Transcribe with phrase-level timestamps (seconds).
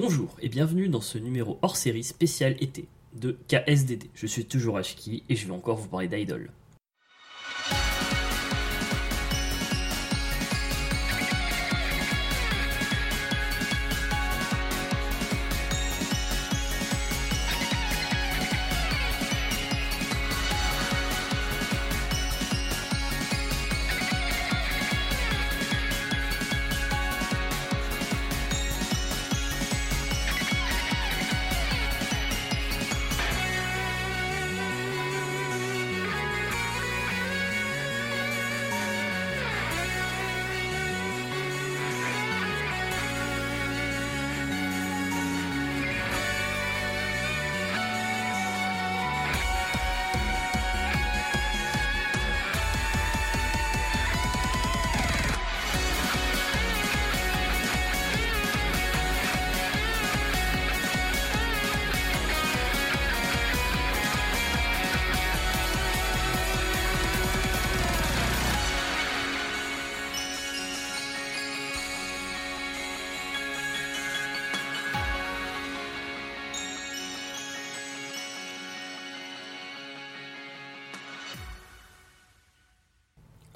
[0.00, 4.04] Bonjour et bienvenue dans ce numéro hors série spécial été de KSDD.
[4.14, 6.50] Je suis toujours Ashki et je vais encore vous parler d'Idol.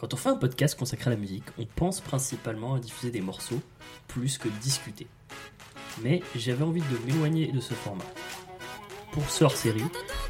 [0.04, 3.22] Quand on fait un podcast consacré à la musique, on pense principalement à diffuser des
[3.22, 3.62] morceaux
[4.06, 5.06] plus que discuter.
[6.02, 8.04] Mais j'avais envie de m'éloigner de ce format.
[9.12, 9.82] Pour ce hors-série,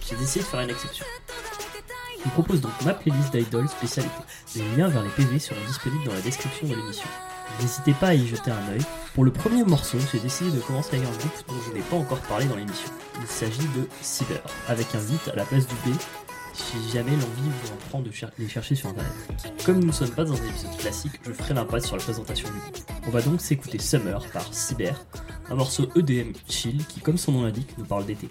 [0.09, 1.05] j'ai décidé de faire une exception.
[2.19, 4.15] Je vous propose donc ma playlist d'Idol spécialité.
[4.55, 7.09] Les liens vers les PV seront disponibles dans la description de l'émission.
[7.61, 8.83] N'hésitez pas à y jeter un œil.
[9.13, 11.97] Pour le premier morceau, j'ai décidé de commencer avec un groupe dont je n'ai pas
[11.97, 12.91] encore parlé dans l'émission.
[13.21, 15.97] Il s'agit de Cyber, avec un 8 à la place du B
[16.55, 19.13] si jamais l'envie vous en prend de les chercher sur internet.
[19.65, 22.49] Comme nous ne sommes pas dans un épisode classique, je ferai l'impasse sur la présentation
[22.49, 22.91] du groupe.
[23.07, 25.05] On va donc s'écouter Summer par Cyber,
[25.51, 28.29] un morceau EDM chill qui, comme son nom l'indique, nous parle d'été.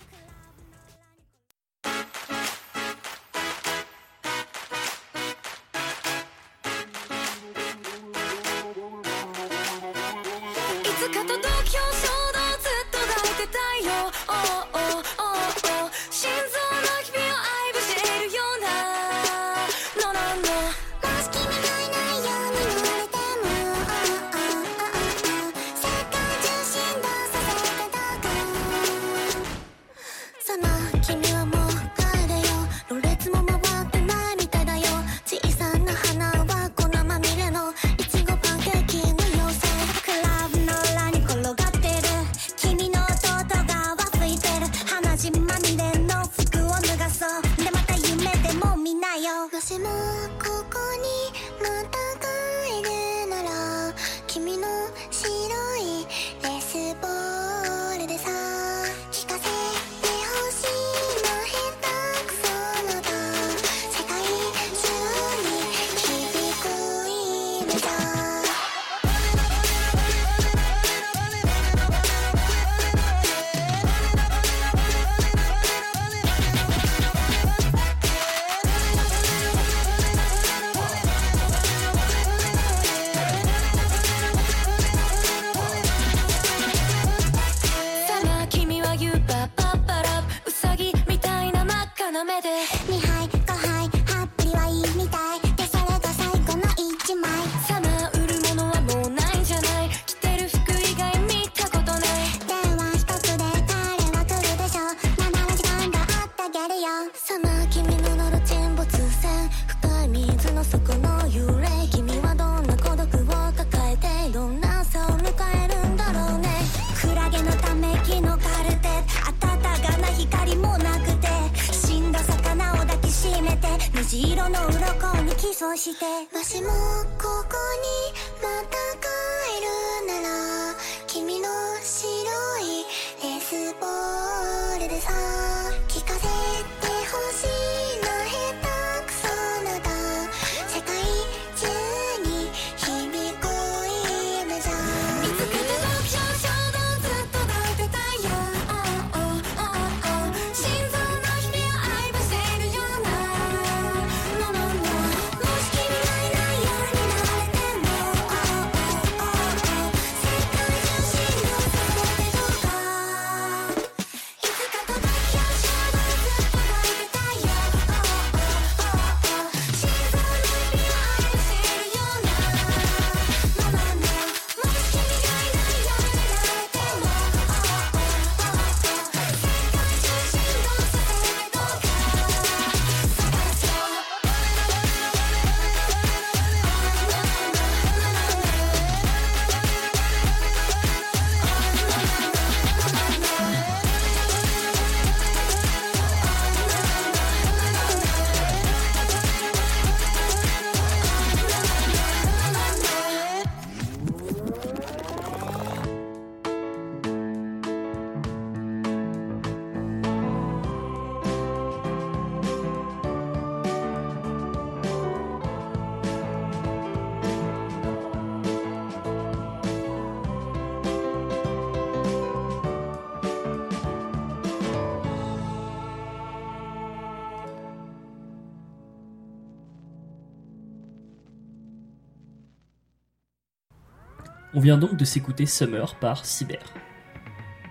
[234.56, 236.62] On vient donc de s'écouter Summer par Cyber.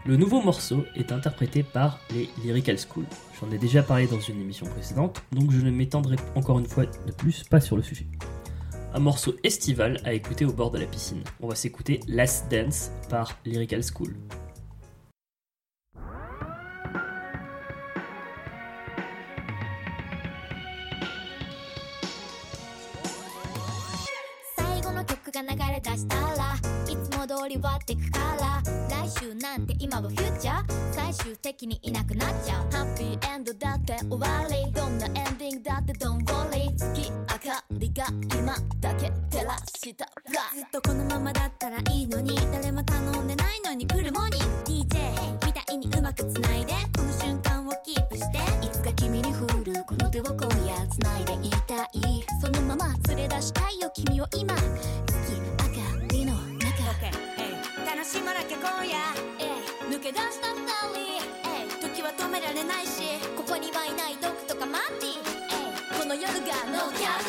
[0.05, 3.05] Le nouveau morceau est interprété par les Lyrical School.
[3.41, 6.87] J'en ai déjà parlé dans une émission précédente, donc je ne m'étendrai encore une fois
[6.87, 8.07] de plus pas sur le sujet.
[8.95, 11.23] Un morceau estival à écouter au bord de la piscine.
[11.41, 14.17] On va s'écouter Last Dance par Lyrical School.
[29.83, 32.71] 今はフューチャー最終的にいなくなっちゃう。
[32.71, 34.73] ハッピーエンドだって終わり。
[34.73, 38.07] どんなエンディングだってドンボリ月明かりが
[38.39, 40.09] 今だけ照らした
[40.55, 42.37] ずっとこのままだったらいいのに。
[42.53, 46.75] 誰も頼んでないのに来るモーニング DJ みたいにうまくつないで。
[46.97, 48.39] この瞬間をキープして。
[48.65, 52.25] いつか君に降るこの手を今夜つないでいたい。
[52.41, 54.55] そのまま連れ出したいよ君を今。
[54.55, 54.63] 月
[55.35, 56.69] 明かりの中、
[57.01, 57.11] okay.
[57.85, 59.32] 楽しまなきゃ今夜
[62.63, 63.03] れないし
[63.37, 66.31] ここにはいないドクとかマーティこの夜が
[66.71, 67.23] ノーキャッ。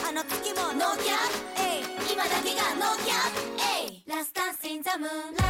[0.00, 2.06] プあの月もノーキャッ。
[2.06, 4.04] プ今だけがノーキャッ。
[4.04, 5.41] プラスタンスインザムーン。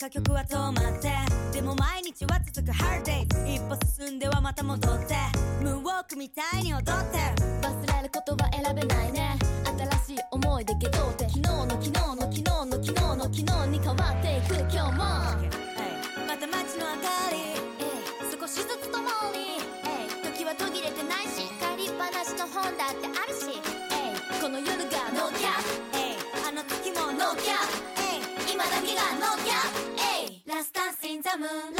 [0.00, 1.12] 歌曲は止まって
[1.52, 5.14] でも毎日は続くハルデイ一歩進んではまた戻って
[5.62, 7.18] ムーンウォークみたいに踊って。
[7.60, 9.36] 忘れることは選べないね。
[10.06, 14.54] 新しい思い出けどって昨日の昨日の昨日の昨日の昨日に変わっていく。
[14.60, 15.04] 今日も。
[16.26, 17.29] また街の明かり。
[31.30, 31.79] the moonlight.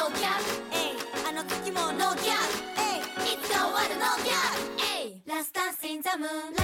[0.00, 6.57] あの時もノーキャップえいつか終わるノーャップえいラスタンスインザムーン。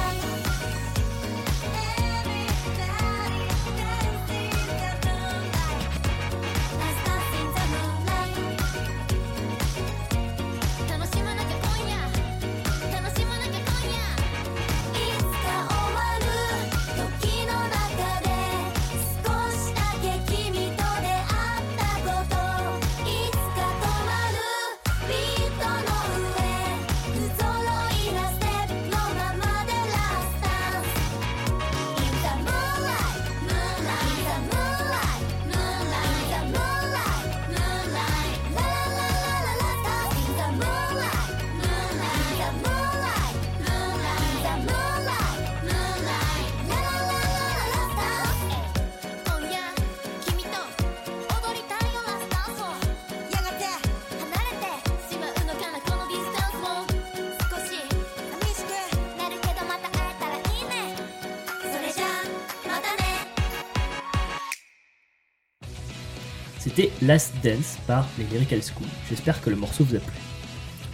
[66.77, 68.89] C'était Last Dance par les Lyrical School.
[69.09, 70.17] J'espère que le morceau vous a plu.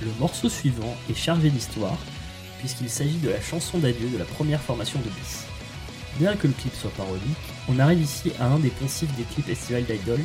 [0.02, 1.96] Le morceau suivant est chargé d'histoire,
[2.58, 5.46] puisqu'il s'agit de la chanson d'adieu de la première formation de Bis.
[6.18, 7.22] Bien que le clip soit parodique,
[7.66, 10.20] on arrive ici à un des poncifs des clips estival d'Idol,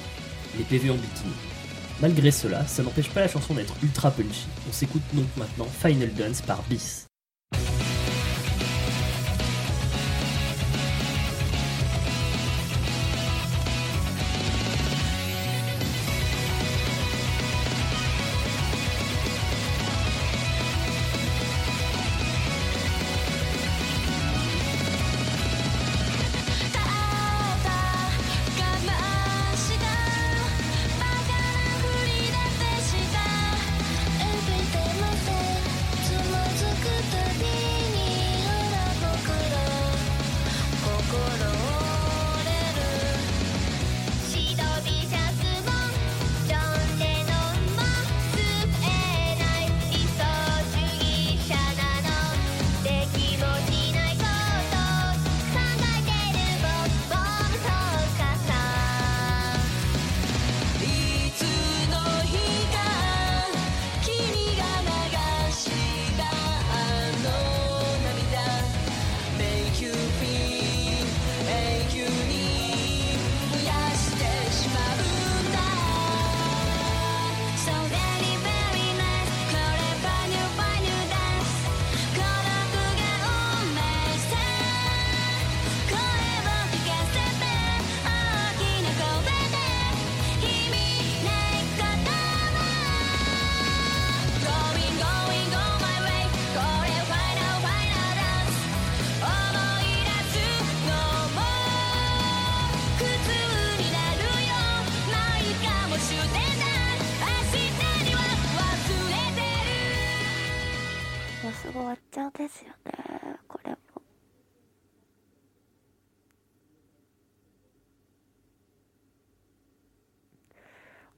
[0.58, 1.34] les PV en bikini.
[2.02, 4.48] Malgré cela, ça n'empêche pas la chanson d'être ultra punchy.
[4.68, 7.05] On s'écoute donc maintenant Final Dance par Bis.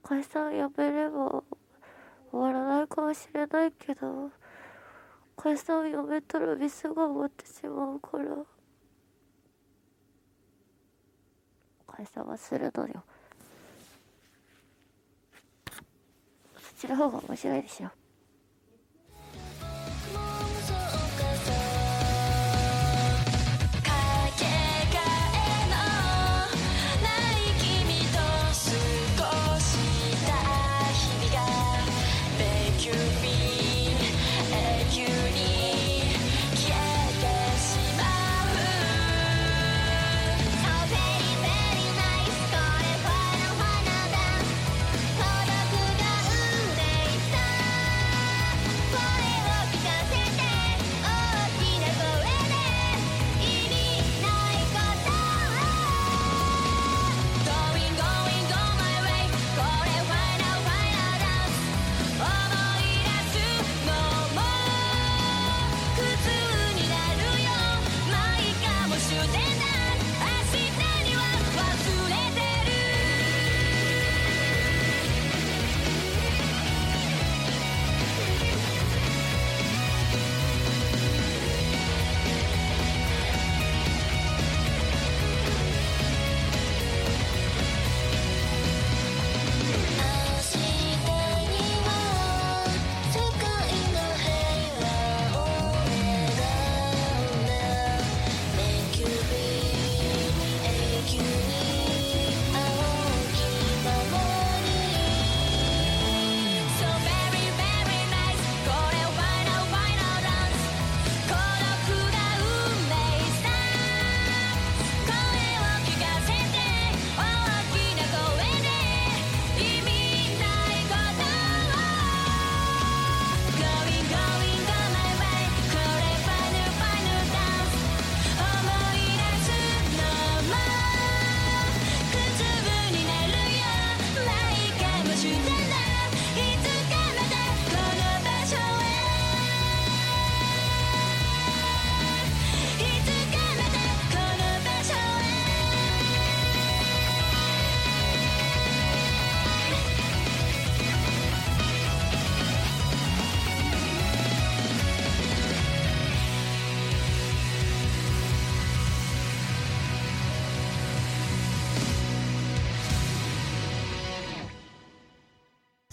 [0.07, 1.43] 解散やめれば
[2.31, 4.31] 終わらないかもしれないけど
[5.35, 8.23] 解散をやめたらミスが終わってしまうから。
[11.97, 13.03] 解散はするのよ。
[15.65, 17.89] そっちの方が面白いでしょ。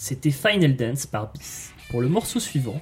[0.07, 1.73] C'était Final Dance par Bis.
[1.89, 2.79] Pour le morceau suivant,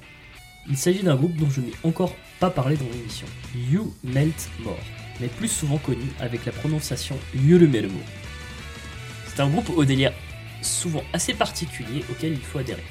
[0.67, 4.77] il s'agit d'un groupe dont je n'ai encore pas parlé dans l'émission, You Melt More,
[5.21, 8.01] mais plus souvent connu avec la prononciation Yulumelmo.
[9.27, 10.11] C'est un groupe au délire
[10.61, 12.83] souvent assez particulier auquel il faut adhérer.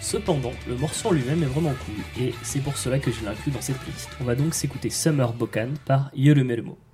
[0.00, 3.52] Cependant, le morceau en lui-même est vraiment cool et c'est pour cela que je l'inclus
[3.52, 4.08] dans cette playlist.
[4.22, 6.89] On va donc s'écouter Summer Bokan par Yulumelmo.「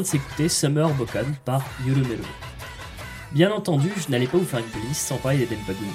[0.00, 2.24] de s'écouter Summer Bokan par Yolomelo.
[3.32, 5.86] Bien entendu, je n'allais pas vous faire une playlist sans parler des Pagoon.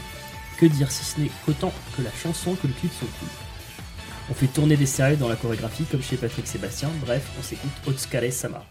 [0.57, 3.29] Que dire si ce n'est qu'autant que la chanson que le clip sont cool.
[4.29, 7.71] On fait tourner des sérieux dans la chorégraphie comme chez Patrick Sébastien, bref, on s'écoute
[7.87, 8.63] Otskare Sama.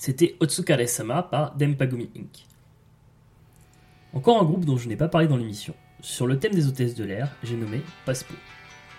[0.00, 2.46] c'était Otsukare-sama par Dempagumi Inc.
[4.14, 5.74] Encore un groupe dont je n'ai pas parlé dans l'émission.
[6.00, 8.32] Sur le thème des hôtesses de l'air, j'ai nommé Passepo.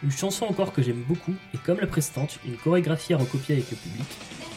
[0.04, 3.72] Une chanson encore que j'aime beaucoup et comme la précédente, une chorégraphie à recopier avec
[3.72, 4.06] le public,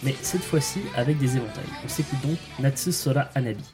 [0.02, 1.64] mais cette fois-ci avec des éventails.
[1.82, 3.64] On s'écoute donc Natsu Sora Anabi.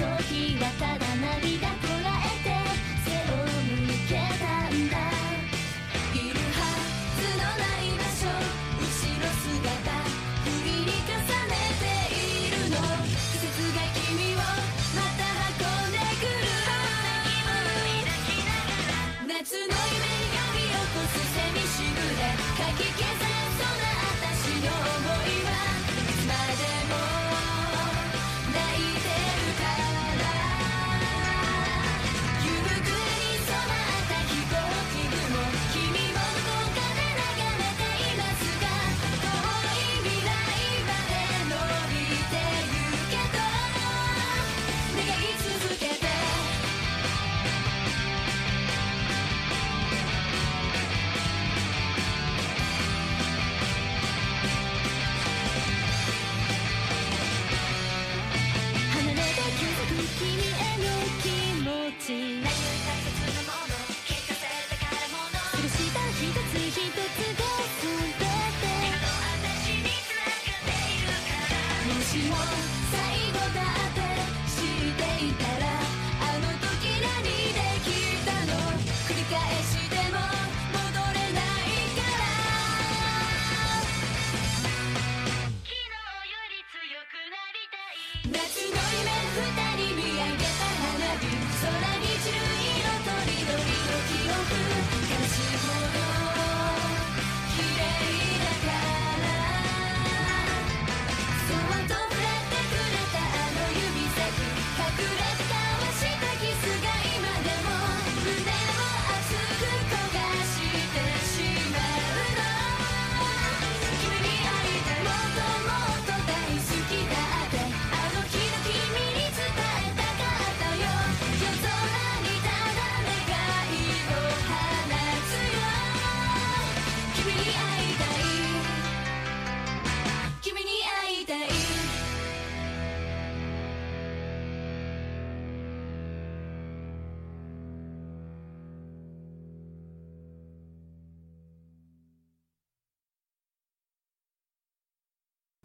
[0.00, 1.79] 時はただ涙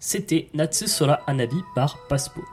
[0.08, 2.46] C'était Natsu Sora Anabi par Paspo.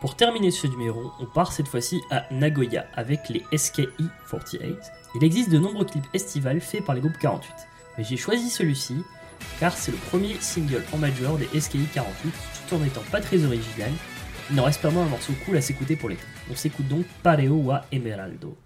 [0.00, 4.74] Pour terminer ce numéro, on part cette fois-ci à Nagoya avec les SKI48.
[5.14, 7.48] Il existe de nombreux clips estivales faits par les groupes 48,
[7.96, 8.96] mais j'ai choisi celui-ci
[9.60, 12.08] car c'est le premier single en major des SKI48
[12.68, 13.92] tout en n'étant pas très original.
[14.50, 16.24] Il n'en reste pas moins un morceau cool à s'écouter pour l'été.
[16.50, 18.63] On s'écoute donc Pareo wa Emeraldo.「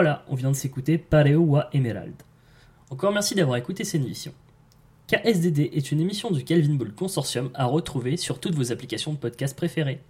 [0.00, 2.14] Voilà, on vient de s'écouter Pareo wa Emerald.
[2.88, 4.32] Encore merci d'avoir écouté cette émission.
[5.08, 9.18] KSDD est une émission du Calvin Ball Consortium à retrouver sur toutes vos applications de
[9.18, 10.00] podcast préférées.